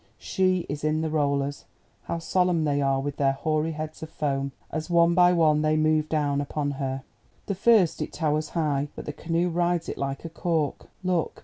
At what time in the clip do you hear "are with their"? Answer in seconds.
2.81-3.33